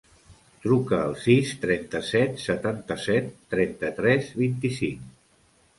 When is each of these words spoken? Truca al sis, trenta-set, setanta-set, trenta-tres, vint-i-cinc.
Truca 0.61 1.01
al 1.09 1.13
sis, 1.25 1.51
trenta-set, 1.65 2.41
setanta-set, 2.47 3.31
trenta-tres, 3.55 4.35
vint-i-cinc. 4.45 5.11